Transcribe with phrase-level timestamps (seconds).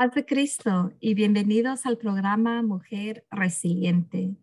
[0.00, 4.34] Paz de Cristo y bienvenidos al programa Mujer Resiliente.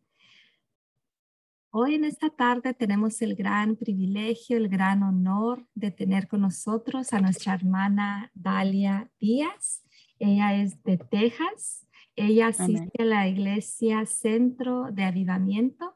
[1.72, 7.12] Hoy en esta tarde tenemos el gran privilegio, el gran honor de tener con nosotros
[7.12, 9.84] a nuestra hermana Dalia Díaz.
[10.20, 11.88] Ella es de Texas.
[12.16, 15.96] Ella asiste a la iglesia Centro de Avivamiento.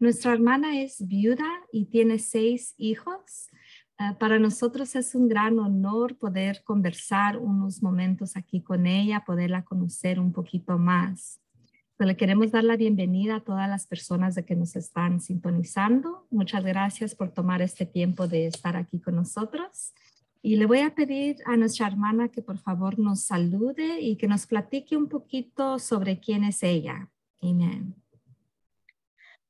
[0.00, 3.48] Nuestra hermana es viuda y tiene seis hijos.
[3.98, 9.64] Ah, para nosotros es un gran honor poder conversar unos momentos aquí con ella, poderla
[9.64, 11.40] conocer un poquito más.
[11.96, 16.26] Pues le queremos dar la bienvenida a todas las personas de que nos están sintonizando.
[16.30, 19.92] Muchas gracias por tomar este tiempo de estar aquí con nosotros.
[20.40, 24.26] Y le voy a pedir a nuestra hermana que por favor nos salude y que
[24.26, 27.08] nos platique un poquito sobre quién es ella.
[27.40, 27.94] Amén.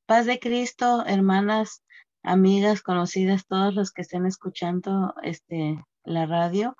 [0.04, 1.82] Paz de Cristo, hermanas
[2.22, 6.76] amigas, conocidas, todos los que estén escuchando este, la radio.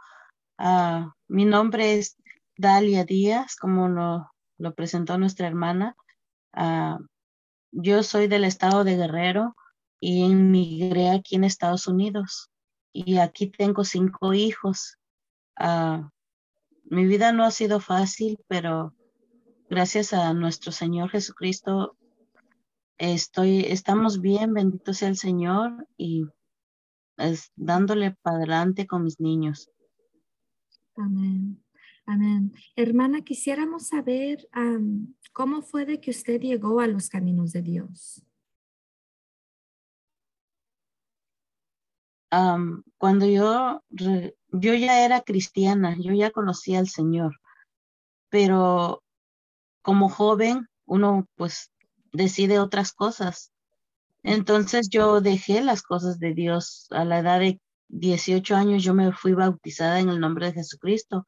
[0.59, 2.17] Ah, mi nombre es
[2.57, 5.97] Dalia Díaz, como lo, lo presentó nuestra hermana.
[6.53, 6.99] Ah,
[7.73, 9.57] yo soy del estado de Guerrero
[9.99, 12.51] y emigré aquí en Estados Unidos.
[12.93, 14.99] Y aquí tengo cinco hijos.
[15.57, 16.11] Ah,
[16.85, 18.95] mi vida no ha sido fácil, pero
[19.71, 21.97] gracias a nuestro Señor Jesucristo
[23.11, 26.25] estoy, estamos bien, bendito sea el Señor y
[27.57, 29.69] dándole para adelante con mis niños.
[30.95, 31.63] Amén.
[32.07, 32.53] Amén.
[32.77, 34.49] Hermana, quisiéramos saber
[35.33, 38.23] cómo fue de que usted llegó a los caminos de Dios.
[42.97, 47.39] cuando yo, yo ya era cristiana, yo ya conocía al Señor,
[48.31, 49.03] pero
[49.83, 51.72] como joven, uno pues
[52.13, 53.53] decide otras cosas.
[54.23, 56.87] Entonces yo dejé las cosas de Dios.
[56.91, 61.27] A la edad de 18 años yo me fui bautizada en el nombre de Jesucristo,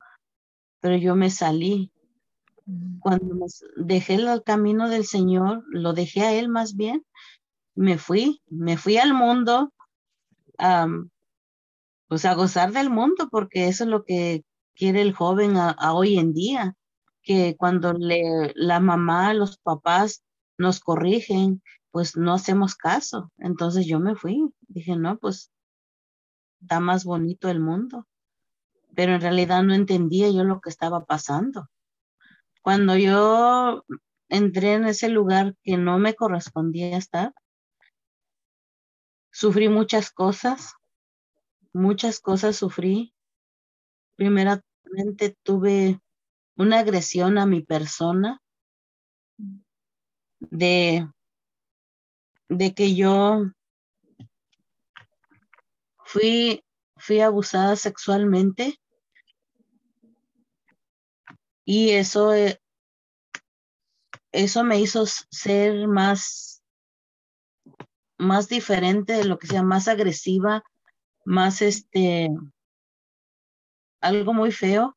[0.80, 1.92] pero yo me salí.
[3.00, 3.46] Cuando
[3.76, 7.04] dejé el camino del Señor, lo dejé a Él más bien,
[7.74, 9.72] me fui, me fui al mundo,
[12.08, 16.18] pues a gozar del mundo, porque eso es lo que quiere el joven a, hoy
[16.18, 16.74] en día,
[17.22, 20.22] que cuando le, la mamá, los papás
[20.58, 23.30] nos corrigen, pues no hacemos caso.
[23.38, 25.52] Entonces yo me fui, dije, no, pues
[26.60, 28.06] está más bonito el mundo.
[28.94, 31.68] Pero en realidad no entendía yo lo que estaba pasando.
[32.62, 33.84] Cuando yo
[34.28, 37.34] entré en ese lugar que no me correspondía estar,
[39.30, 40.74] sufrí muchas cosas,
[41.72, 43.14] muchas cosas sufrí.
[44.16, 46.00] Primeramente tuve
[46.56, 48.40] una agresión a mi persona
[50.50, 51.08] de,
[52.48, 53.42] de que yo
[56.04, 56.64] fui,
[56.96, 58.78] fui abusada sexualmente.
[61.64, 62.60] Y eso, eh,
[64.32, 66.62] eso me hizo ser más,
[68.18, 70.62] más diferente de lo que sea, más agresiva,
[71.24, 72.28] más este,
[74.00, 74.96] algo muy feo,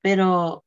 [0.00, 0.64] pero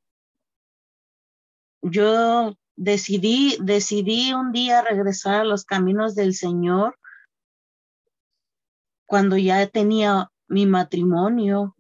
[1.82, 6.98] yo decidí, decidí un día regresar a los caminos del Señor
[9.06, 11.76] cuando ya tenía mi matrimonio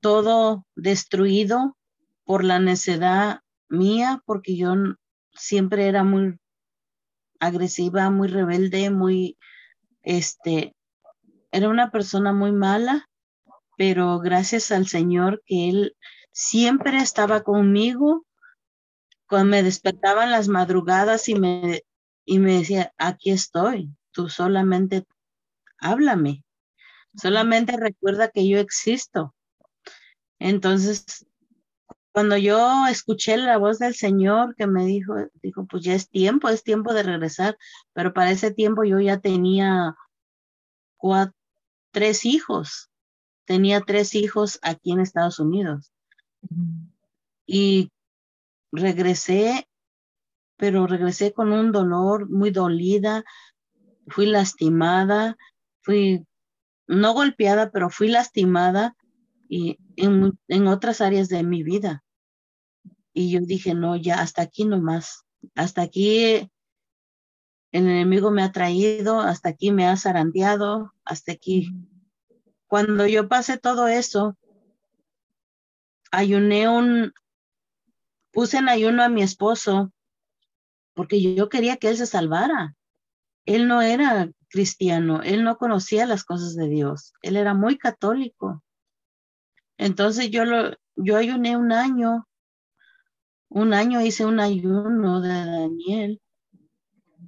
[0.00, 1.76] todo destruido
[2.24, 4.74] por la necedad mía, porque yo
[5.32, 6.38] siempre era muy
[7.40, 9.38] agresiva, muy rebelde, muy,
[10.02, 10.76] este,
[11.50, 13.08] era una persona muy mala,
[13.76, 15.96] pero gracias al Señor que Él
[16.30, 18.25] siempre estaba conmigo
[19.28, 21.82] cuando me despertaban las madrugadas y me,
[22.24, 25.04] y me decía, aquí estoy, tú solamente
[25.78, 26.44] háblame,
[27.14, 29.34] solamente recuerda que yo existo.
[30.38, 31.26] Entonces,
[32.12, 36.48] cuando yo escuché la voz del Señor que me dijo, dijo, pues ya es tiempo,
[36.48, 37.58] es tiempo de regresar,
[37.92, 39.94] pero para ese tiempo yo ya tenía
[40.96, 41.36] cuatro,
[41.90, 42.90] tres hijos,
[43.44, 45.92] tenía tres hijos aquí en Estados Unidos.
[47.46, 47.90] Y
[48.72, 49.68] regresé,
[50.56, 53.24] pero regresé con un dolor muy dolida,
[54.08, 55.36] fui lastimada,
[55.82, 56.26] fui
[56.86, 58.96] no golpeada, pero fui lastimada
[59.48, 62.04] y en, en otras áreas de mi vida.
[63.12, 65.24] Y yo dije, no, ya hasta aquí nomás,
[65.54, 66.50] hasta aquí
[67.72, 71.72] el enemigo me ha traído, hasta aquí me ha zarandeado, hasta aquí.
[72.66, 74.36] Cuando yo pasé todo eso,
[76.10, 77.12] ayuné un,
[78.36, 79.90] puse en ayuno a mi esposo
[80.92, 82.76] porque yo quería que él se salvara.
[83.46, 88.62] Él no era cristiano, él no conocía las cosas de Dios, él era muy católico.
[89.78, 92.28] Entonces yo lo, yo ayuné un año,
[93.48, 96.20] un año hice un ayuno de Daniel.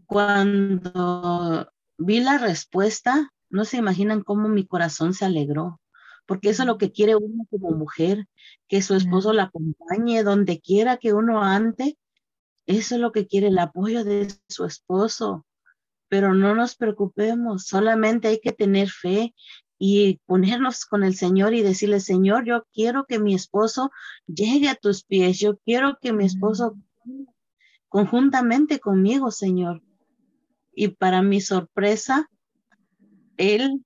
[0.05, 5.81] Cuando vi la respuesta, no se imaginan cómo mi corazón se alegró,
[6.27, 8.27] porque eso es lo que quiere uno como mujer,
[8.69, 11.97] que su esposo la acompañe donde quiera que uno ande.
[12.67, 15.47] Eso es lo que quiere el apoyo de su esposo.
[16.09, 19.35] Pero no nos preocupemos, solamente hay que tener fe
[19.79, 23.91] y ponernos con el Señor y decirle, Señor, yo quiero que mi esposo
[24.27, 26.77] llegue a tus pies, yo quiero que mi esposo
[27.89, 29.83] conjuntamente conmigo, Señor.
[30.73, 32.29] Y para mi sorpresa,
[33.37, 33.85] él,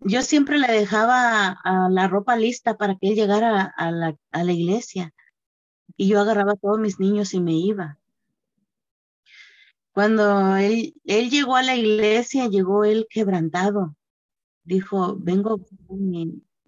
[0.00, 4.44] yo siempre le dejaba a, la ropa lista para que él llegara a, la, a
[4.44, 5.12] la iglesia.
[5.96, 7.98] Y yo agarraba a todos mis niños y me iba.
[9.92, 13.96] Cuando él, él llegó a la iglesia, llegó él quebrantado
[14.66, 15.60] dijo, vengo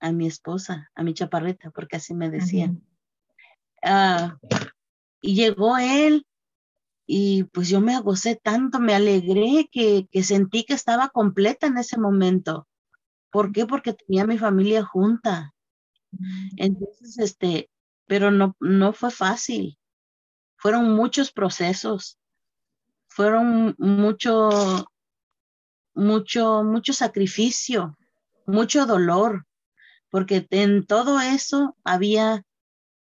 [0.00, 2.72] a mi, esposa, a mi chaparrita, porque así me decía.
[3.82, 4.38] Ah,
[5.20, 6.24] y llegó él
[7.06, 11.78] y pues yo me gocé tanto, me alegré que, que sentí que estaba completa en
[11.78, 12.67] ese momento.
[13.30, 13.66] ¿Por qué?
[13.66, 15.54] Porque tenía mi familia junta.
[16.56, 17.70] Entonces, este,
[18.06, 19.78] pero no, no fue fácil.
[20.56, 22.18] Fueron muchos procesos.
[23.08, 24.50] Fueron mucho,
[25.94, 27.98] mucho, mucho sacrificio,
[28.46, 29.46] mucho dolor,
[30.10, 32.44] porque en todo eso había,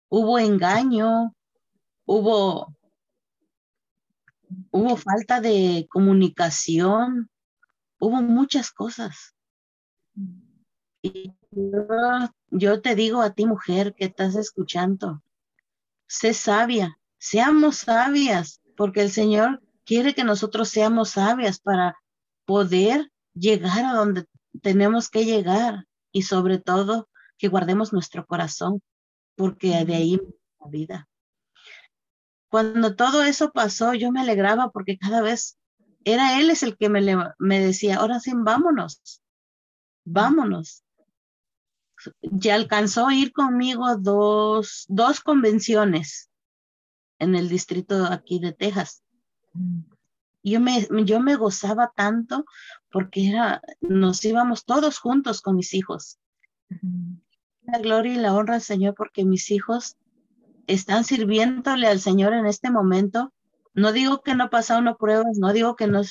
[0.08, 1.34] hubo engaño,
[2.04, 2.74] hubo,
[4.70, 7.30] hubo falta de comunicación,
[7.98, 9.34] hubo muchas cosas.
[11.02, 11.32] Y
[12.50, 15.22] yo, te digo a ti, mujer, que estás escuchando,
[16.06, 21.96] sé sabia, seamos sabias, porque el Señor quiere que nosotros seamos sabias para
[22.44, 24.26] poder llegar a donde
[24.62, 27.08] tenemos que llegar y sobre todo
[27.38, 28.82] que guardemos nuestro corazón,
[29.36, 30.20] porque de ahí
[30.60, 31.08] la vida.
[32.50, 35.56] Cuando todo eso pasó, yo me alegraba porque cada vez
[36.04, 37.00] era él es el que me,
[37.38, 39.22] me decía, ahora sí, vámonos,
[40.10, 40.84] vámonos.
[42.22, 46.30] Ya alcanzó a ir conmigo dos, dos convenciones
[47.18, 49.02] en el distrito aquí de Texas.
[49.52, 49.80] Mm
[50.42, 52.44] yo me, yo me gozaba tanto
[52.90, 56.18] porque era, nos íbamos todos juntos con mis hijos.
[57.62, 59.96] La gloria y la honra al Señor porque mis hijos
[60.66, 63.32] están sirviéndole al Señor en este momento.
[63.74, 66.02] No digo que no pasa uno pruebas, no digo que no,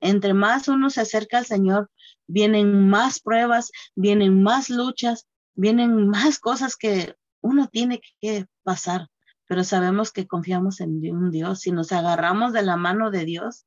[0.00, 1.90] entre más uno se acerca al Señor,
[2.26, 9.08] vienen más pruebas, vienen más luchas, vienen más cosas que uno tiene que pasar,
[9.46, 11.60] pero sabemos que confiamos en un Dios.
[11.60, 13.64] Si nos agarramos de la mano de Dios,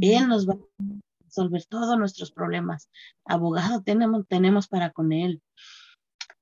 [0.00, 0.84] él nos va a
[1.24, 2.90] resolver todos nuestros problemas.
[3.24, 5.42] Abogado tenemos, tenemos para con Él.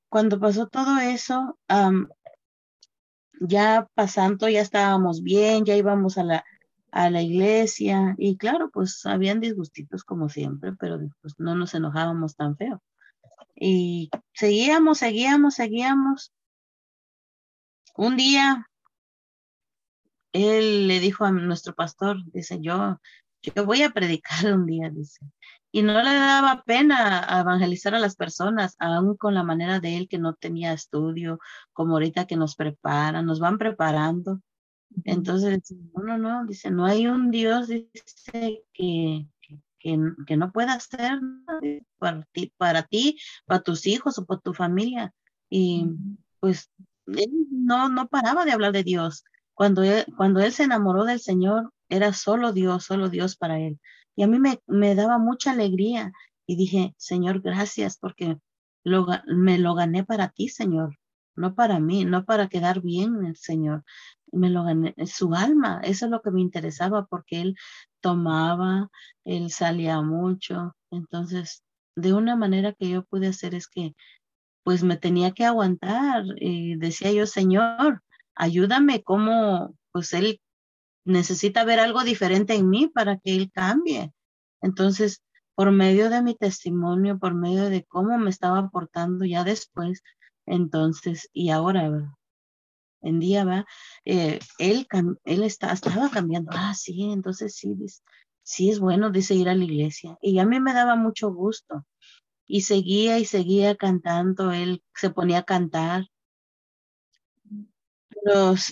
[0.08, 1.56] Cuando pasó todo eso,
[3.40, 6.44] ya pasando, ya estábamos bien, ya íbamos a la,
[6.92, 12.36] a la iglesia y claro, pues habían disgustitos como siempre, pero pues, no nos enojábamos
[12.36, 12.82] tan feo.
[13.54, 16.32] Y seguíamos, seguíamos, seguíamos.
[17.96, 18.66] Un día,
[20.32, 22.98] él le dijo a nuestro pastor, dice, yo
[23.42, 25.24] yo voy a predicar un día, dice.
[25.72, 30.08] Y no le daba pena evangelizar a las personas, aún con la manera de él
[30.08, 31.38] que no tenía estudio,
[31.72, 34.40] como ahorita que nos preparan, nos van preparando.
[35.04, 35.62] Entonces,
[35.94, 39.26] no, no, no, dice, no hay un Dios, dice, que,
[39.78, 41.20] que, no pueda hacer
[41.98, 45.14] para ti, para ti, para tus hijos o para tu familia.
[45.48, 45.86] Y
[46.38, 46.70] pues
[47.06, 49.24] él no, no paraba de hablar de Dios.
[49.54, 49.82] Cuando
[50.16, 53.78] cuando él se enamoró del Señor, era solo Dios, solo Dios para él.
[54.16, 56.12] Y a mí me, me daba mucha alegría
[56.46, 58.38] y dije, Señor, gracias porque
[58.84, 60.98] lo, me lo gané para ti, Señor,
[61.36, 63.84] no para mí, no para quedar bien el Señor.
[64.32, 67.56] Me lo gané, su alma, eso es lo que me interesaba porque él
[68.00, 68.88] tomaba,
[69.24, 70.74] él salía mucho.
[70.90, 71.62] Entonces,
[71.96, 73.94] de una manera que yo pude hacer es que
[74.62, 78.02] pues me tenía que aguantar y decía yo, Señor,
[78.34, 80.40] ayúdame como pues él
[81.04, 84.12] necesita ver algo diferente en mí para que él cambie.
[84.62, 85.22] Entonces,
[85.54, 90.02] por medio de mi testimonio, por medio de cómo me estaba aportando ya después,
[90.46, 92.16] entonces, y ahora,
[93.02, 93.66] en día, va,
[94.04, 94.86] eh, él,
[95.24, 96.50] él está, estaba cambiando.
[96.54, 97.74] Ah, sí, entonces sí,
[98.42, 100.18] sí es bueno, dice, ir a la iglesia.
[100.20, 101.86] Y a mí me daba mucho gusto.
[102.46, 106.04] Y seguía y seguía cantando, él se ponía a cantar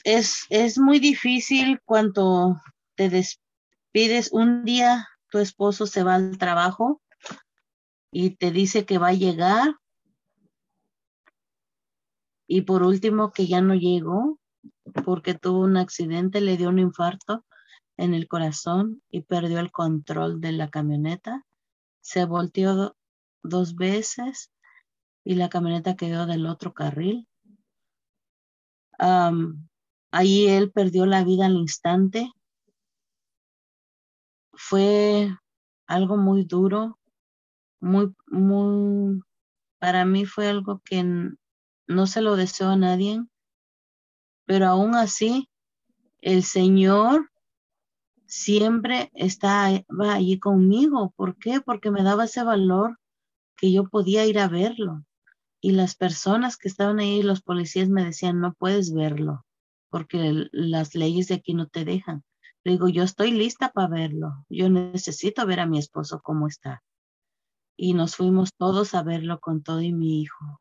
[0.05, 2.61] es, es muy difícil cuando
[2.95, 7.03] te despides un día, tu esposo se va al trabajo
[8.11, 9.75] y te dice que va a llegar
[12.49, 14.41] y por último que ya no llegó
[15.05, 17.45] porque tuvo un accidente, le dio un infarto
[17.99, 21.45] en el corazón y perdió el control de la camioneta.
[22.01, 22.97] Se volteó
[23.43, 24.51] dos veces
[25.25, 27.29] y la camioneta quedó del otro carril.
[30.11, 32.33] ahí él perdió la vida al instante.
[34.55, 35.29] Fue
[35.87, 36.99] algo muy duro,
[37.81, 39.21] muy, muy,
[39.79, 41.05] para mí fue algo que
[41.89, 43.25] no se lo deseo a nadie,
[44.45, 45.49] pero aún así
[46.21, 47.31] el Señor
[48.27, 51.13] siempre estaba allí conmigo.
[51.17, 51.61] ¿Por qué?
[51.61, 52.99] Porque me daba ese valor
[53.57, 55.05] que yo podía ir a verlo.
[55.61, 59.45] Y las personas que estaban ahí, los policías me decían, no puedes verlo,
[59.91, 62.23] porque las leyes de aquí no te dejan.
[62.65, 64.45] Le digo, yo estoy lista para verlo.
[64.49, 66.83] Yo necesito ver a mi esposo cómo está.
[67.77, 70.61] Y nos fuimos todos a verlo con todo y mi hijo,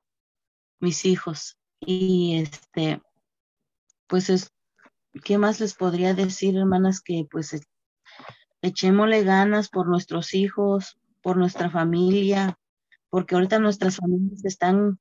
[0.80, 1.58] mis hijos.
[1.80, 3.02] Y este,
[4.08, 4.52] pues es,
[5.24, 7.02] ¿qué más les podría decir, hermanas?
[7.02, 7.62] Que pues e,
[8.62, 12.58] echémosle ganas por nuestros hijos, por nuestra familia,
[13.10, 15.00] porque ahorita nuestras familias están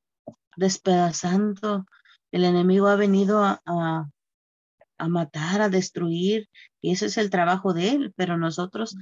[0.57, 1.87] despedazando.
[2.33, 6.49] El enemigo ha venido a, a, matar, a destruir,
[6.81, 8.97] y ese es el trabajo de él, pero nosotros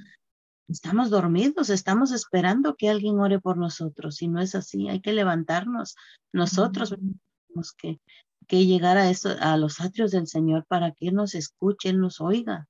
[0.69, 5.13] estamos dormidos, estamos esperando que alguien ore por nosotros, y no es así, hay que
[5.13, 5.97] levantarnos.
[6.33, 8.01] Nosotros tenemos que,
[8.47, 12.01] que llegar a, eso, a los atrios del Señor para que Él nos escuche, Él
[12.01, 12.69] nos oiga.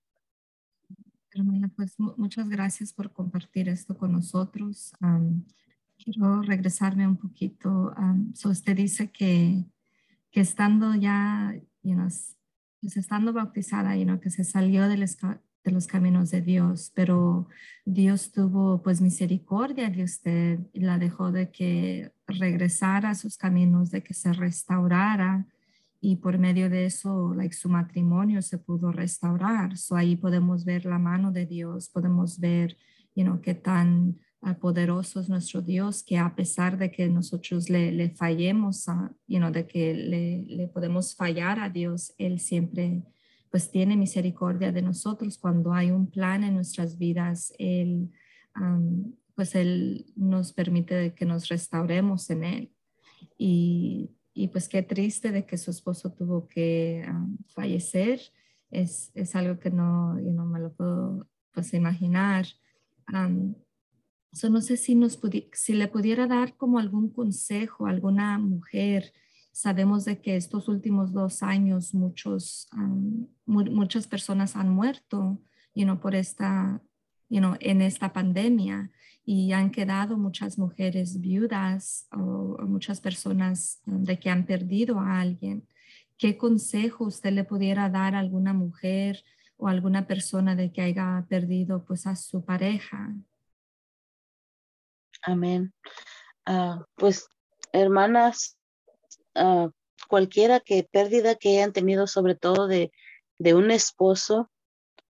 [1.31, 4.93] Hermana, pues muchas gracias por compartir esto con nosotros
[6.05, 7.95] quiero regresarme un poquito.
[8.45, 9.65] usted dice que,
[10.31, 11.97] que estando ya, you
[12.81, 15.17] pues estando bautizada, you que se salió de los,
[15.65, 17.49] de los caminos de Dios, pero
[17.85, 23.91] Dios tuvo pues misericordia de usted y la dejó de que regresara a sus caminos,
[23.91, 25.47] de que se restaurara
[26.01, 29.79] y por medio de eso, like, su matrimonio se pudo restaurar.
[29.79, 32.77] So ahí podemos ver la mano de Dios, podemos ver,
[33.15, 34.19] you know, qué tan
[34.61, 38.85] poderoso es nuestro Dios, que a pesar de que nosotros le, le fallemos,
[39.27, 43.03] you de que le, le, podemos fallar a Dios, Él siempre
[43.55, 48.11] pues tiene misericordia de nosotros cuando hay un plan en nuestras vidas, Él
[49.37, 52.73] pues Él nos permite que nos restauremos en Él.
[53.39, 57.07] Y, y pues qué triste de que su esposo tuvo que
[57.47, 58.21] fallecer,
[58.73, 62.47] es, es, algo que no, you me lo puedo pues imaginar
[64.51, 65.21] no sé si, nos
[65.53, 69.13] si le pudiera dar como algún consejo a alguna mujer.
[69.55, 72.69] Sabemos de que estos últimos dos años muchos,
[73.47, 75.41] muchas personas han muerto
[75.75, 76.81] you know, por esta,
[77.29, 78.91] you know, en esta pandemia
[79.25, 85.67] y han quedado muchas mujeres viudas o, muchas personas de que han perdido a alguien.
[86.17, 89.23] ¿Qué consejo usted le pudiera dar a alguna mujer
[89.57, 93.15] o alguna persona de que haya perdido pues a su pareja?
[95.23, 95.73] Amén.
[96.45, 97.29] Ah, pues,
[97.73, 98.59] hermanas,
[99.37, 99.71] uh,
[100.09, 102.93] cualquiera que pérdida que hayan tenido, sobre todo de,
[103.39, 104.51] de un esposo,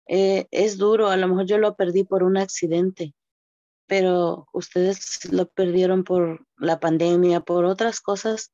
[0.08, 1.10] eh, es duro.
[1.10, 3.14] A lo mejor yo lo perdí por un accidente,
[3.88, 8.52] pero ustedes lo perdieron por la pandemia, por otras cosas.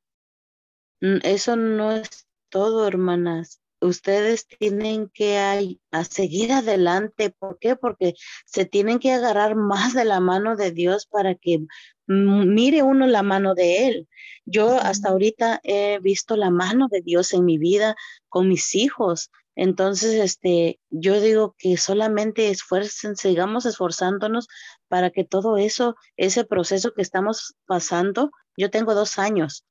[1.02, 7.30] Mm, eso no es todo, hermanas ustedes tienen que a, seguir adelante.
[7.30, 7.76] ¿Por qué?
[7.76, 8.14] Porque
[8.46, 11.60] se tienen que agarrar más de la mano de Dios para que
[12.08, 14.10] mire uno la mano de Él.
[14.46, 17.96] Yo hasta ahorita he visto la mano de Dios en mi vida
[18.30, 19.32] con mis hijos.
[19.56, 24.48] Entonces, este, yo digo que solamente esfuercen, sigamos esforzándonos
[24.88, 29.66] para que todo eso, ese proceso que estamos pasando, yo tengo dos años,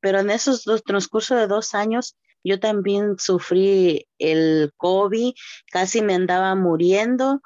[0.00, 5.32] pero en esos dos transcurso de dos años, yo también sufrí el COVID,
[5.70, 7.40] casi me andaba muriendo.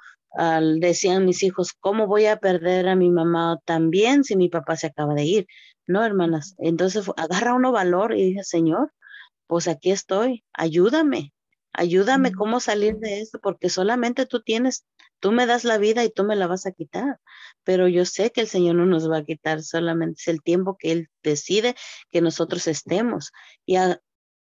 [0.80, 4.88] decían mis hijos, ¿cómo voy a perder a mi mamá también si mi papá se
[4.88, 5.46] acaba de ir?
[5.87, 6.54] No, hermanas.
[6.58, 8.92] Entonces agarra uno valor y dice, Señor,
[9.46, 11.34] pues aquí estoy, ayúdame,
[11.72, 14.87] ayúdame cómo salir de esto, porque solamente tú tienes,
[15.20, 17.20] tú me das la vida y tú me la vas a quitar,
[17.64, 20.76] pero yo sé que el Señor no nos va a quitar, solamente es el tiempo
[20.78, 21.75] que Él decide
[22.11, 23.32] que nosotros estemos.
[23.66, 23.76] Y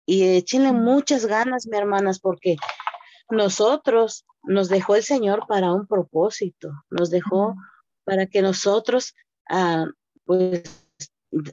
[0.09, 2.57] y échenle muchas ganas, mi hermanas, porque
[3.29, 7.53] nosotros nos dejó el Señor para un propósito, nos dejó
[8.05, 9.13] para que nosotros,
[9.49, 9.85] ah,
[10.25, 10.63] pues,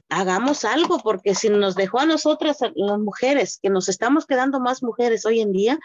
[0.09, 4.81] hagamos algo, porque si nos dejó a nosotras, las mujeres, que nos estamos quedando más
[4.81, 5.77] mujeres hoy en día,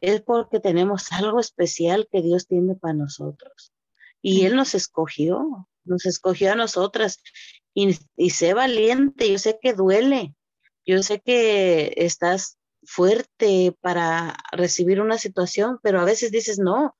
[0.00, 3.72] es porque tenemos algo especial que Dios tiene para nosotros.
[4.22, 7.20] Y Él nos escogió, nos escogió a nosotras.
[7.74, 10.36] Y, y sé valiente, yo sé que duele,
[10.86, 16.96] yo sé que estás fuerte para recibir una situación, pero a veces dices, no,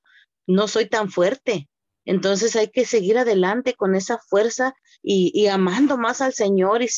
[0.46, 1.68] no soy tan fuerte.
[2.04, 6.88] Entonces hay que seguir adelante con esa fuerza y, amando más al Señor y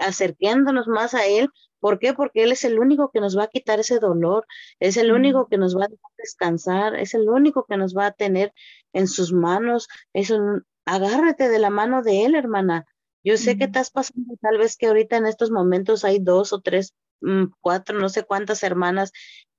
[0.00, 1.48] acercándonos más a Él.
[1.80, 2.14] ¿Por qué?
[2.14, 4.46] Porque Él es el único que nos va a quitar ese dolor,
[4.78, 8.12] es el único que nos va a descansar, es el único que nos va a
[8.12, 8.52] tener
[8.92, 9.88] en sus manos.
[10.12, 12.86] Es un, agárrate de la mano de Él, hermana.
[13.24, 16.60] Yo sé que estás pasando, tal vez que ahorita en estos momentos hay dos o
[16.60, 19.12] tres, mm, cuatro, no sé cuántas hermanas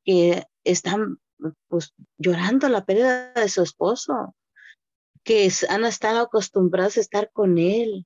[0.03, 1.17] que están
[1.67, 4.35] pues llorando la pérdida de su esposo,
[5.23, 8.05] que han estado acostumbradas a estar con él.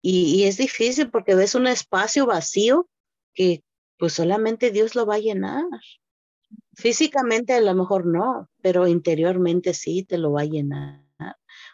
[0.00, 2.88] Y, es difícil porque ves un espacio vacío
[3.34, 3.64] que
[3.98, 5.64] pues solamente Dios lo va a llenar.
[6.74, 11.04] Físicamente a lo mejor no, pero interiormente sí te lo va a llenar.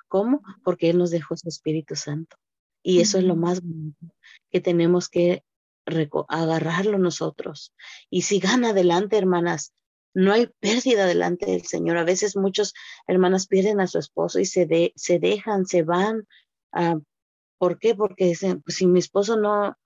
[0.09, 0.43] ¿Cómo?
[0.63, 2.37] Porque Él nos dejó su Espíritu Santo.
[2.85, 3.63] Y eso es lo más
[4.51, 5.43] que tenemos que
[6.29, 7.75] agarrarlo nosotros.
[8.11, 9.73] Y sigan adelante, hermanas.
[10.13, 11.97] No hay pérdida delante del Señor.
[11.97, 12.75] A veces muchas
[13.09, 16.29] hermanas pierden a su esposo y se, se dejan, se van.
[16.73, 16.99] Ah,
[17.59, 17.95] ¿Por qué?
[17.95, 19.77] Porque dicen, pues si mi esposo no,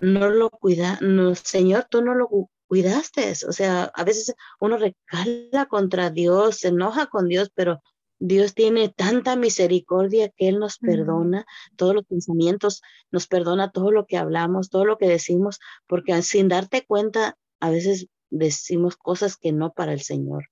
[0.00, 2.28] no lo cuida, no, Señor, tú no lo
[2.68, 3.32] cuidaste.
[3.48, 7.82] O sea, a veces uno recala contra Dios, se enoja con Dios, pero
[8.18, 14.06] Dios tiene tanta misericordia que Él nos perdona todos los pensamientos, nos perdona todo lo
[14.06, 19.52] que hablamos, todo lo que decimos, porque sin darte cuenta, a veces decimos cosas que
[19.52, 20.48] no para el Señor,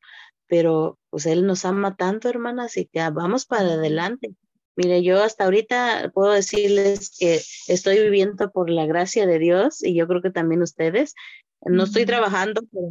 [0.47, 4.35] pero pues Él nos ama tanto, hermanas, y que vamos para adelante.
[4.75, 9.95] Mire, yo hasta ahorita puedo decirles que estoy viviendo por la gracia de Dios y
[9.95, 11.14] yo creo que también ustedes.
[11.61, 12.88] No estoy trabajando, pero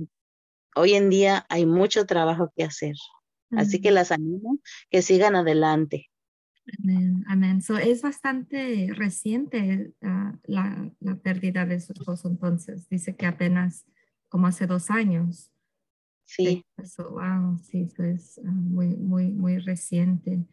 [0.76, 2.96] hoy en día hay mucho trabajo que hacer.
[3.52, 6.10] Así que las animo que sigan adelante.
[6.80, 7.24] Amén.
[7.28, 7.62] Amén.
[7.62, 12.88] So, es bastante reciente ah, la, la, pérdida de su esposo, entonces.
[12.88, 13.86] Dice que apenas
[14.30, 15.52] como hace dos años.
[16.26, 16.64] Sí.
[16.78, 20.46] Eso, wow, sí, eso es ah, muy, muy, muy reciente.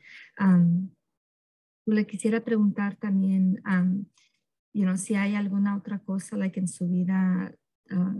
[1.87, 4.05] le quisiera preguntar también, um,
[4.73, 7.55] you know, si hay alguna otra cosa like, en su vida
[7.91, 8.17] ah,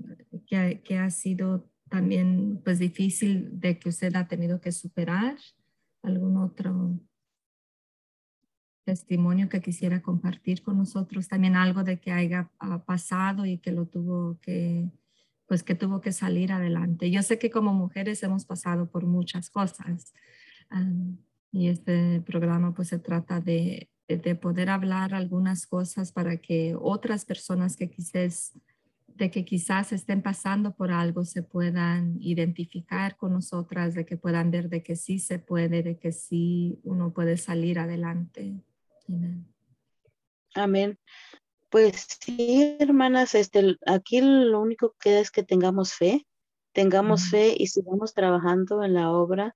[0.47, 5.37] que, que, ha sido también pues difícil de que usted ha tenido que superar,
[6.03, 7.01] algún otro
[8.85, 12.51] testimonio que quisiera compartir con nosotros, también algo de que haya
[12.87, 14.91] pasado y que lo tuvo que
[15.47, 17.11] pues que tuvo que salir adelante.
[17.11, 20.13] Yo sé que como mujeres hemos pasado por muchas cosas
[21.51, 27.25] y este programa pues se trata de, de, poder hablar algunas cosas para que otras
[27.25, 28.53] personas que quizás
[29.19, 34.51] de que quizás estén pasando por algo se puedan identificar con nosotras, de que puedan
[34.51, 38.55] ver de que sí se puede, de que sí uno puede salir adelante.
[40.55, 40.99] Amén.
[41.69, 46.27] Pues sí, hermanas, este, aquí lo único que queda es que tengamos fe,
[46.73, 49.53] tengamos fe y sigamos trabajando en la obra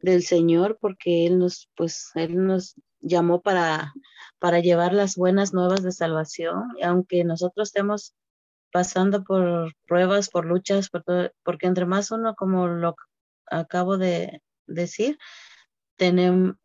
[0.00, 3.92] del Señor, porque Él nos, pues, Él nos llamó para,
[4.38, 8.14] para llevar las buenas nuevas de salvación, y aunque nosotros estemos
[8.72, 11.04] pasando por pruebas, por luchas, por
[11.44, 12.96] porque entre más uno, como lo
[13.46, 15.18] acabo de decir,
[15.96, 16.56] tenemos,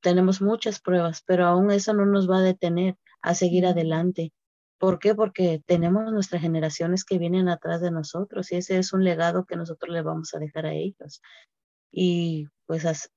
[0.00, 4.32] tenemos muchas pruebas, pero aún eso no nos va a detener a seguir adelante.
[4.78, 5.14] ¿Por qué?
[5.14, 9.56] Porque tenemos nuestras generaciones que vienen atrás de nosotros y ese es un legado que
[9.56, 11.22] nosotros le vamos a dejar a ellos.
[11.92, 13.10] Y pues,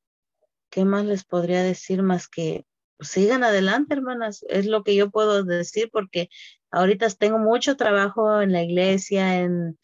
[0.69, 2.65] ¿qué más les podría decir más que
[2.99, 4.45] sigan adelante, hermanas?
[4.47, 6.29] Es lo que yo puedo decir porque
[6.75, 9.77] ahorita tengo mucho trabajo en la iglesia, en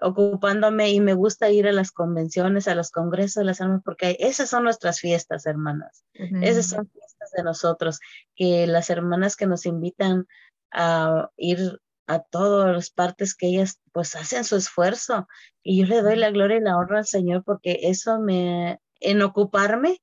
[0.00, 4.16] ocupándome y me gusta ir a las convenciones, a los congresos de las almas, porque
[4.18, 6.04] esas son nuestras fiestas, hermanas.
[6.14, 8.00] Esas son fiestas de nosotros,
[8.34, 10.26] que las hermanas que nos invitan
[10.72, 15.28] a ir a todas las partes que ellas pues hacen su esfuerzo.
[15.62, 19.20] Y yo le doy la gloria y la honra al Señor porque eso me, en
[19.20, 20.00] ocuparme,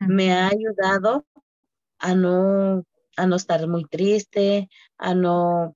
[0.00, 1.24] me ha ayudado
[1.98, 2.84] a no,
[3.16, 4.68] a no estar muy triste,
[4.98, 5.75] a no,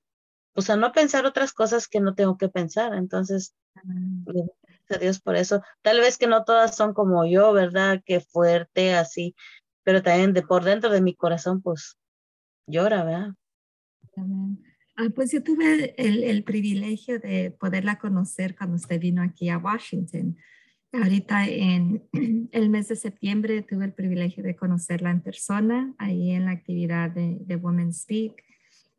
[0.53, 2.95] pues a no pensar otras cosas que no tengo que pensar.
[2.95, 5.63] Entonces, gracias a Dios por eso.
[5.83, 8.03] Tal vez que no todas son como yo, ¿verdad?
[8.05, 9.35] Que fuerte, así,
[9.85, 11.99] pero también de por dentro de mi corazón, pues
[12.67, 13.35] llora, ¿verdad?
[14.97, 19.59] Ah, pues yo tuve el, el, privilegio de poderla conocer cuando usted vino aquí a
[19.59, 20.37] Washington.
[20.93, 22.03] Ahorita en
[22.53, 27.11] el mes de septiembre tuve el privilegio de conocerla en persona, ahí en la actividad
[27.11, 28.43] de, de Women Speak.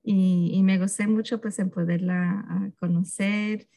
[0.04, 3.68] Y, y, me gocé mucho pues en poderla ah, conocer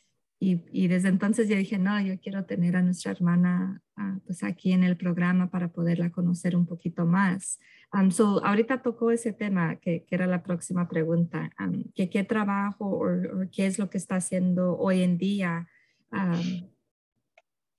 [0.41, 4.73] y, desde entonces yo dije, no, yo quiero tener a nuestra hermana ah, pues aquí
[4.73, 7.59] en el programa para poderla conocer un poquito más.
[7.93, 12.25] Um, so, ahorita tocó ese tema que, que era la próxima pregunta, um, que qué
[12.25, 15.67] trabajo o qué es lo que está haciendo hoy en día
[16.13, 16.69] um,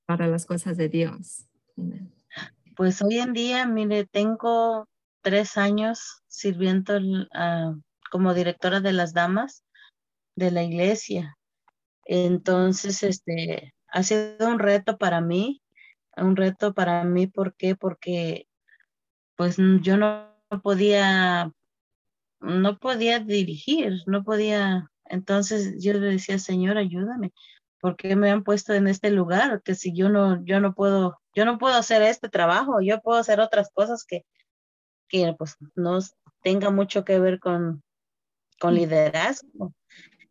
[0.07, 1.47] para las cosas de Dios.
[2.75, 4.87] Pues hoy en día, mire, tengo
[5.21, 9.63] tres años sirviendo uh, como directora de las damas
[10.35, 11.37] de la iglesia.
[12.05, 15.61] Entonces, este, ha sido un reto para mí,
[16.17, 17.75] un reto para mí, ¿por qué?
[17.75, 18.47] Porque
[19.35, 21.51] pues yo no podía,
[22.39, 27.33] no podía dirigir, no podía, entonces yo le decía, Señor, ayúdame,
[27.79, 29.61] ¿por qué me han puesto en este lugar?
[29.63, 33.19] Que si yo no, yo no puedo, yo no puedo hacer este trabajo, yo puedo
[33.19, 34.25] hacer otras cosas que,
[35.07, 35.99] que pues no
[36.41, 37.83] tenga mucho que ver con,
[38.59, 39.73] con liderazgo.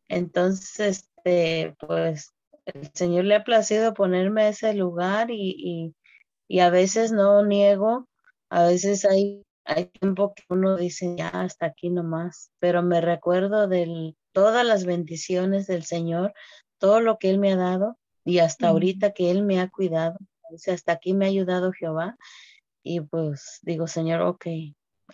[0.09, 2.35] Entonces, este, pues
[2.67, 5.95] el Señor le ha placido ponerme a ese lugar y,
[6.49, 8.09] y, a veces no niego,
[8.51, 13.69] a veces hay, hay tiempo que uno dice, ya hasta aquí nomás, pero me recuerdo
[13.69, 16.33] de todas las bendiciones del Señor,
[16.79, 20.19] todo lo que Él me ha dado y hasta ahorita que Él me ha cuidado,
[20.67, 22.17] hasta aquí me ha ayudado Jehová
[22.83, 24.47] y pues digo, Señor, ok,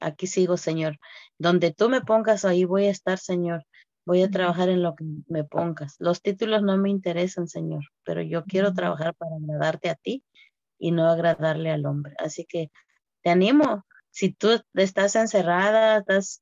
[0.01, 0.99] aquí sigo, Señor,
[1.39, 3.65] donde tú me pongas ahí voy a estar, Señor
[4.07, 5.97] Voy a trabajar en lo que me pongas.
[5.99, 10.25] Los títulos no me interesan, Señor, pero yo quiero trabajar para agradarte a ti
[10.79, 12.15] y no agradarle al hombre.
[12.19, 12.71] Así que
[13.23, 13.85] te animo.
[14.11, 16.41] Si tú estás encerrada, estás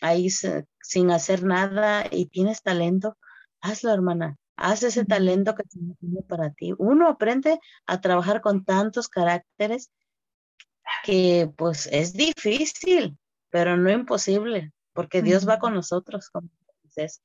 [0.00, 3.16] ahí sin hacer nada y tienes talento,
[3.60, 4.36] hazlo, hermana.
[4.56, 6.74] Haz ese talento que tiene para ti.
[6.76, 9.90] Uno aprende a trabajar con tantos caracteres
[11.04, 13.18] que pues es difícil,
[13.50, 16.48] pero no imposible, porque Dios va con nosotros, como
[16.90, 17.22] entonces,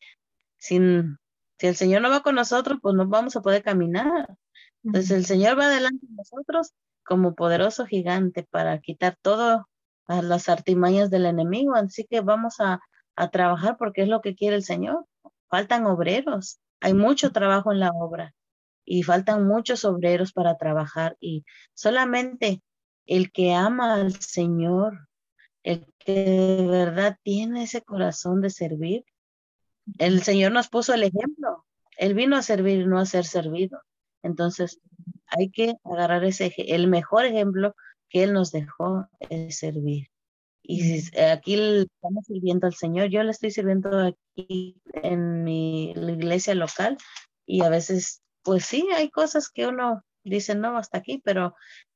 [0.57, 1.17] sin,
[1.57, 4.37] si el Señor no va con nosotros, pues no vamos a poder caminar.
[4.83, 9.61] Entonces, el Señor va delante de nosotros como poderoso gigante para quitar todas
[10.07, 11.75] las artimañas del enemigo.
[11.75, 12.79] Así que vamos a,
[13.15, 15.05] a trabajar porque es lo que quiere el Señor.
[15.49, 16.59] Faltan obreros.
[16.81, 18.33] Hay mucho trabajo en la obra
[18.83, 22.61] y faltan muchos obreros para trabajar y solamente
[23.05, 25.07] el que ama al Señor,
[25.63, 29.05] el que de verdad tiene ese corazón de servir,
[29.99, 31.65] el Señor nos puso el ejemplo.
[31.97, 33.79] Él vino a servir, no a ser servido.
[34.23, 34.79] Entonces,
[35.27, 37.75] hay que agarrar ese, el mejor ejemplo
[38.09, 40.07] que Él nos dejó es servir.
[40.63, 43.09] Y aquí estamos sirviendo al Señor.
[43.09, 46.97] Yo le estoy sirviendo aquí en mi iglesia local
[47.45, 51.55] y a veces, pues sí, hay cosas que uno dice, no, hasta aquí, pero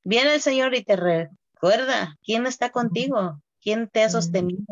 [0.10, 4.66] viene el Señor y te recuerda quién está contigo, quién te ha sostenido,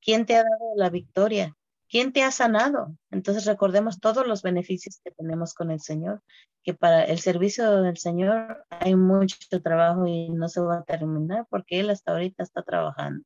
[0.00, 1.54] quién te ha dado la victoria.
[1.86, 2.96] ¿Quién te ha sanado?
[3.10, 6.22] Entonces recordemos todos los beneficios que tenemos con el Señor,
[6.64, 11.46] que para el servicio del Señor hay mucho trabajo y no se va a terminar
[11.50, 13.22] porque Él hasta ahorita está trabajando.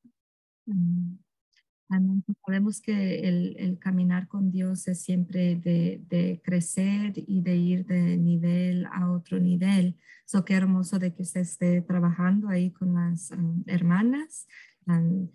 [0.67, 1.15] Mm.
[1.89, 8.87] Sabemos que el, caminar con Dios es siempre de, crecer y de ir de nivel
[8.93, 9.97] a otro nivel.
[10.27, 14.47] So, qué hermoso de que se esté trabajando ahí con las um, hermanas.
[14.87, 15.29] Um,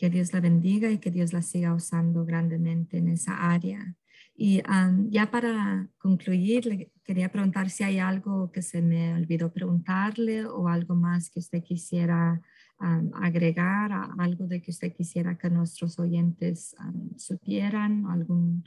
[0.00, 3.94] que Dios la bendiga y que Dios la siga usando grandemente en esa área.
[4.34, 4.62] Y
[5.10, 10.68] ya para concluir, le quería preguntar si hay algo que se me olvidó preguntarle o
[10.68, 12.40] algo más que usted quisiera
[12.80, 16.74] agregar, algo de que usted quisiera que nuestros oyentes
[17.16, 18.62] supieran, alguna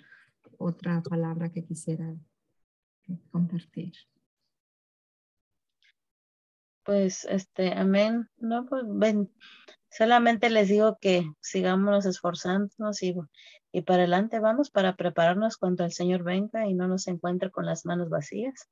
[0.58, 2.16] otra palabra que quisiera
[3.32, 3.94] compartir.
[6.86, 8.30] Pues, este, amén.
[8.38, 9.30] No, pues, ven,
[9.96, 13.14] Solamente les digo que sigamos esforzándonos y,
[13.72, 17.68] y para adelante vamos para prepararnos cuando el Señor venga y no nos encuentre con
[17.68, 18.68] las manos vacías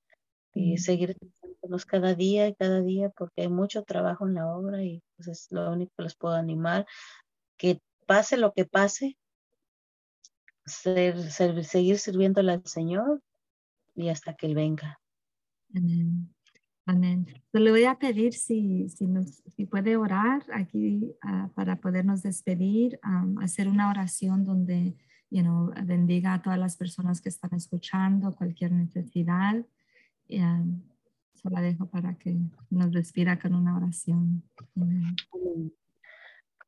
[0.56, 1.16] y seguir
[1.62, 5.28] esforzándonos cada día y cada día porque hay mucho trabajo en la obra y pues
[5.28, 6.86] es lo único que les puedo animar.
[7.58, 9.18] Que pase lo que pase,
[10.66, 13.22] seguir sirviéndole al Señor
[13.96, 15.00] y hasta que Él venga.
[15.76, 16.34] Amén.
[16.88, 17.28] Amén.
[17.54, 23.00] le voy a pedir si, si, nos, si puede orar aquí ah, para podernos despedir,
[23.40, 24.96] hacer una oración donde
[25.30, 29.64] you know, bendiga a todas las personas que están escuchando, cualquier necesidad.
[31.44, 32.38] Y, la dejo para que
[32.70, 34.44] nos despida con una oración.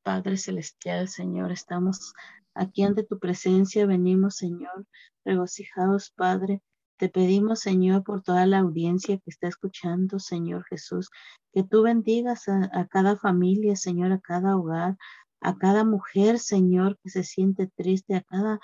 [0.04, 2.14] Padre Celestial, Señor, estamos
[2.54, 4.86] aquí ante tu presencia, venimos, Señor,
[5.24, 6.62] regocijados, Padre
[6.98, 11.10] te pedimos, Señor, por toda la audiencia que está escuchando, Señor Jesús,
[11.52, 14.96] que tú bendigas a, cada familia, Señor, a cada hogar,
[15.42, 18.60] a cada mujer, Señor, que se siente triste, a cada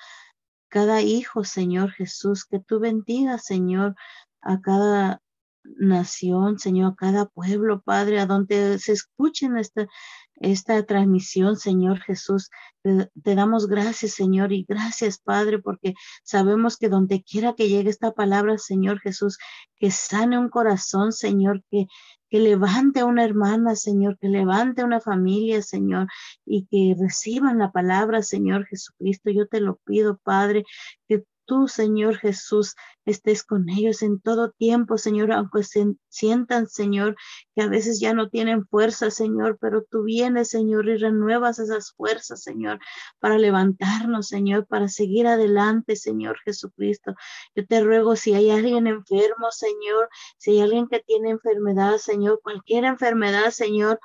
[0.69, 3.95] cada hijo, Señor Jesús, que tú bendigas, Señor,
[4.39, 5.21] a cada
[5.63, 9.87] nación, Señor, a cada pueblo, Padre, a donde se escuchen esta,
[10.35, 12.49] esta transmisión, Señor Jesús.
[12.81, 15.93] Te, damos gracias, Señor, y gracias, Padre, porque
[16.23, 19.37] sabemos que donde quiera que llegue esta palabra, Señor Jesús,
[19.77, 21.87] que sane un corazón, Señor, que,
[22.29, 26.07] que levante a una hermana, Señor, que levante a una familia, Señor,
[26.45, 29.29] y que reciban la palabra, Señor Jesucristo.
[29.31, 30.63] Yo te lo pido, Padre,
[31.07, 32.75] que tú, Señor Jesús,
[33.09, 37.15] estés con ellos en todo tiempo, Señor, aunque se sientan, Señor,
[37.55, 41.91] que a veces ya no tienen fuerza, Señor, pero tú vienes, Señor, y renuevas esas
[41.93, 42.79] fuerzas, Señor,
[43.19, 47.15] para levantarnos, Señor, para seguir adelante, Señor Jesucristo.
[47.55, 52.39] Yo te ruego si hay alguien enfermo, Señor, si hay alguien que tiene enfermedad, Señor,
[52.43, 53.99] cualquier enfermedad, Señor,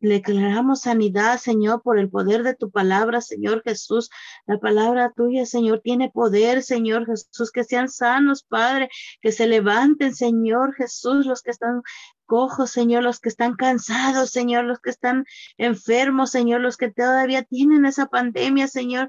[0.00, 4.10] le declaramos sanidad, Señor, por el poder de tu palabra, Señor Jesús.
[4.46, 8.90] La palabra tuya, Señor, tiene poder, Señor Jesús, que sean sanos, Padre,
[9.22, 11.82] que se levanten, Señor Jesús, los que están
[12.30, 15.24] cojos, Señor, los que están cansados, Señor, los que están
[15.58, 19.08] enfermos, Señor, los que todavía tienen esa pandemia, Señor.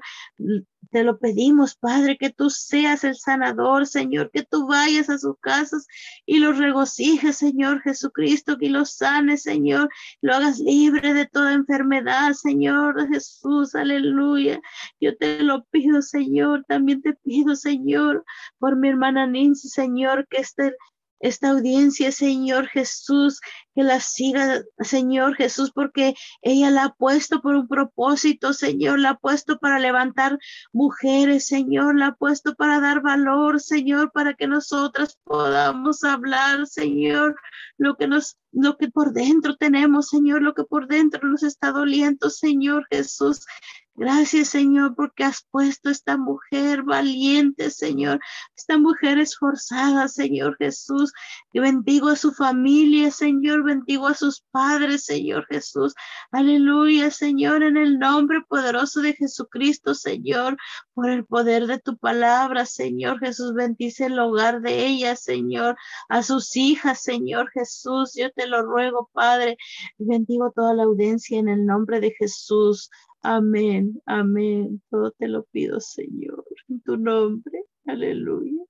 [0.90, 5.36] Te lo pedimos, Padre, que tú seas el sanador, Señor, que tú vayas a sus
[5.38, 5.86] casas
[6.26, 9.88] y los regocijes, Señor Jesucristo, que los sanes, Señor,
[10.20, 14.60] lo hagas libre de toda enfermedad, Señor Jesús, aleluya.
[15.00, 18.24] Yo te lo pido, Señor, también te pido, Señor,
[18.58, 20.74] por mi hermana Nancy, Señor, que esté
[21.22, 23.40] esta audiencia, Señor Jesús,
[23.74, 29.10] que la siga, Señor Jesús, porque ella la ha puesto por un propósito, Señor, la
[29.10, 30.38] ha puesto para levantar
[30.72, 37.36] mujeres, Señor, la ha puesto para dar valor, Señor, para que nosotras podamos hablar, Señor,
[37.78, 41.72] lo que nos lo que por dentro tenemos, Señor, lo que por dentro nos está
[41.72, 43.46] doliendo, Señor Jesús.
[43.94, 48.20] Gracias, Señor, porque has puesto esta mujer valiente, Señor,
[48.56, 51.12] esta mujer esforzada, Señor Jesús.
[51.52, 55.94] Bendigo a su familia, Señor, bendigo a sus padres, Señor Jesús.
[56.30, 60.56] Aleluya, Señor, en el nombre poderoso de Jesucristo, Señor,
[60.94, 63.52] por el poder de tu palabra, Señor Jesús.
[63.52, 65.76] Bendice el hogar de ella, Señor,
[66.08, 68.14] a sus hijas, Señor Jesús.
[68.14, 69.58] Yo te lo ruego, Padre.
[69.98, 72.90] Bendigo toda la audiencia en el nombre de Jesús.
[73.24, 74.82] Amén, amén.
[74.90, 77.64] Todo te lo pido, Señor, en tu nombre.
[77.86, 78.64] Aleluya.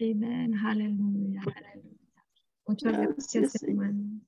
[0.00, 1.40] Amén, aleluya,
[2.66, 4.20] Muchas gracias, hermano.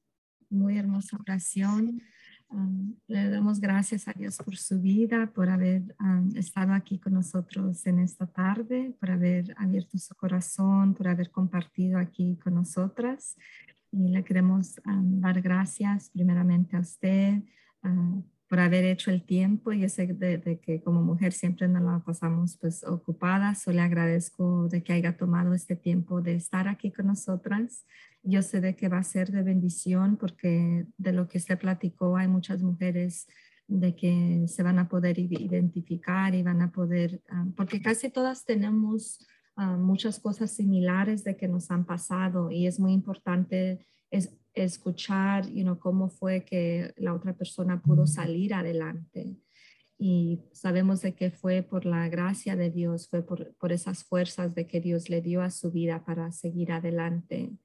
[0.50, 2.02] Muy hermosa oración.
[2.48, 7.14] Um, le damos gracias a Dios por su vida, por haber um, estado aquí con
[7.14, 13.36] nosotros en esta tarde, por haber abierto su corazón, por haber compartido aquí con nosotras.
[13.92, 17.42] Y le queremos um, dar gracias primeramente a usted,
[17.84, 19.72] uh, por haber hecho el tiempo.
[19.72, 23.64] Yo sé de, que como mujer siempre nos la pasamos pues ocupadas.
[23.64, 27.84] Yo le agradezco de que haya tomado este tiempo de estar aquí con nosotras.
[28.22, 32.16] Yo sé de que va a ser de bendición porque de lo que usted platicó
[32.16, 33.26] hay muchas mujeres
[33.68, 38.44] de que se van a poder identificar y van a poder, ah, porque casi todas
[38.44, 44.32] tenemos ah, muchas cosas similares de que nos han pasado y es muy importante es,
[44.56, 49.36] escuchar you know, cómo fue que la otra persona pudo salir adelante.
[49.98, 54.54] Y sabemos de que fue por la gracia de Dios, fue por, por esas fuerzas
[54.54, 57.56] de que Dios le dio a su vida para seguir adelante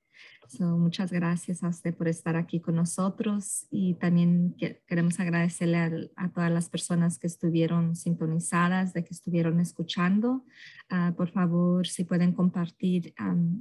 [0.59, 4.55] muchas gracias a usted por estar aquí con nosotros y también
[4.87, 10.43] queremos agradecerle a, todas las personas que estuvieron sintonizadas, de que estuvieron escuchando.
[10.89, 13.13] Ah, por favor, si pueden compartir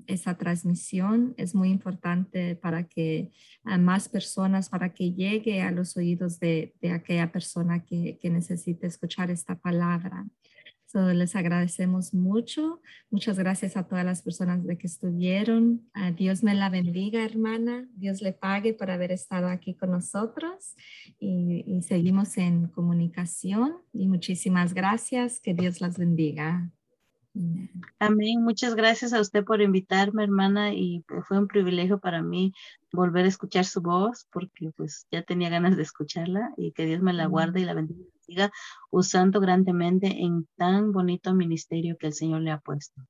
[0.07, 3.31] esa transmisión, es muy importante para que
[3.65, 9.31] más personas, para que llegue a los oídos de, aquella persona que, que necesite escuchar
[9.31, 10.27] esta palabra
[10.95, 12.81] les agradecemos mucho.
[13.11, 15.89] Muchas gracias a todas las personas de que estuvieron.
[16.17, 17.89] Dios me la bendiga, hermana.
[17.95, 20.75] Dios le pague por haber estado aquí con nosotros
[21.19, 23.77] y, y seguimos en comunicación.
[23.93, 25.41] Y muchísimas gracias.
[25.41, 26.71] Que Dios las bendiga.
[28.01, 28.43] Amén.
[28.43, 32.53] Muchas gracias a usted por invitarme, hermana, y fue un privilegio para mí
[32.93, 37.01] volver a escuchar su voz, porque pues ya tenía ganas de escucharla y que Dios
[37.01, 38.03] me la guarde y la bendiga
[38.91, 43.03] usando grandemente en tan bonito ministerio que el Señor le ha puesto.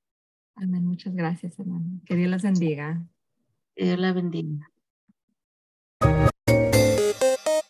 [0.55, 0.85] Amén.
[0.85, 1.87] Muchas gracias, hermana.
[2.05, 3.07] Que Dios las bendiga.
[3.75, 4.71] Que Dios la bendiga.